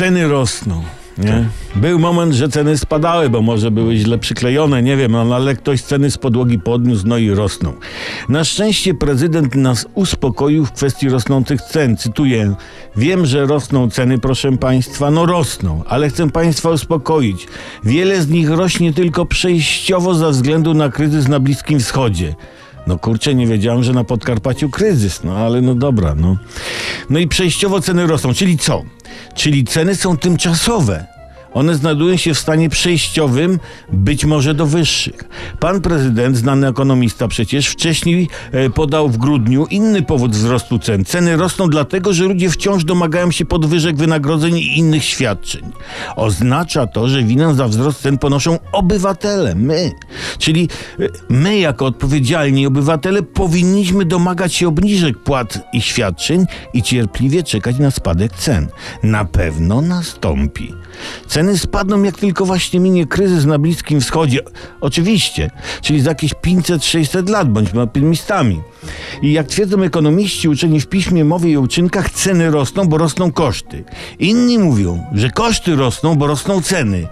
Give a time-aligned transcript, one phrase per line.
[0.00, 0.82] Ceny rosną.
[1.18, 1.44] Nie?
[1.76, 5.82] Był moment, że ceny spadały, bo może były źle przyklejone, nie wiem, no, ale ktoś
[5.82, 7.72] ceny z podłogi podniósł, no i rosną.
[8.28, 11.96] Na szczęście prezydent nas uspokoił w kwestii rosnących cen.
[11.96, 12.54] Cytuję:
[12.96, 17.46] Wiem, że rosną ceny, proszę państwa, no rosną, ale chcę państwa uspokoić.
[17.84, 22.34] Wiele z nich rośnie tylko przejściowo ze względu na kryzys na Bliskim Wschodzie.
[22.86, 26.36] No kurczę, nie wiedziałem, że na Podkarpaciu kryzys, no ale no dobra, no.
[27.10, 28.84] No i przejściowo ceny rosną, czyli co?
[29.34, 31.06] Czyli ceny są tymczasowe.
[31.54, 33.58] One znajdują się w stanie przejściowym,
[33.92, 35.24] być może do wyższych.
[35.60, 41.04] Pan prezydent, znany ekonomista przecież, wcześniej e, podał w grudniu inny powód wzrostu cen.
[41.04, 45.62] Ceny rosną dlatego, że ludzie wciąż domagają się podwyżek wynagrodzeń i innych świadczeń.
[46.16, 49.90] Oznacza to, że winę za wzrost cen ponoszą obywatele, my.
[50.38, 50.68] Czyli
[51.00, 57.78] e, my, jako odpowiedzialni obywatele, powinniśmy domagać się obniżek płat i świadczeń i cierpliwie czekać
[57.78, 58.68] na spadek cen.
[59.02, 60.74] Na pewno nastąpi.
[61.40, 64.40] Ceny spadną, jak tylko właśnie minie kryzys na Bliskim Wschodzie.
[64.80, 65.50] Oczywiście,
[65.82, 68.60] czyli za jakieś 500-600 lat, bądźmy optymistami.
[69.22, 73.84] I jak twierdzą ekonomiści uczeni w piśmie, mowie i uczynkach, ceny rosną, bo rosną koszty.
[74.18, 77.08] Inni mówią, że koszty rosną, bo rosną ceny.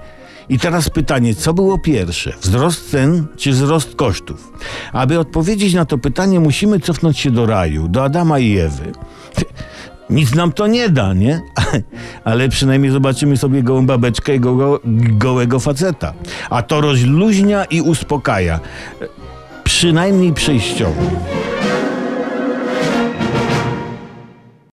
[0.49, 2.33] I teraz pytanie, co było pierwsze?
[2.41, 4.53] Wzrost cen czy wzrost kosztów?
[4.93, 8.93] Aby odpowiedzieć na to pytanie, musimy cofnąć się do raju, do Adama i Ewy.
[10.11, 11.41] Nic nam to nie da, nie?
[12.25, 14.81] Ale przynajmniej zobaczymy sobie gołą babeczkę i go,
[15.19, 16.13] gołego faceta.
[16.51, 18.61] A to rozluźnia i uspokaja.
[19.65, 21.03] Przynajmniej przejściowo.